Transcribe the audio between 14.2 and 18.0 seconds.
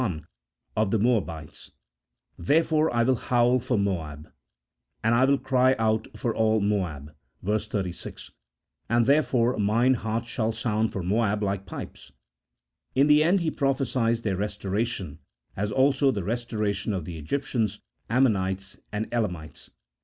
their restoration, as also the restoration of the Egyptians,